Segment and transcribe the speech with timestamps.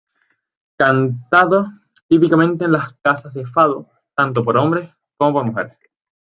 [0.77, 1.67] Cantado
[2.07, 5.77] típicamente en las "casas de fado", tanto por hombres como por mujeres.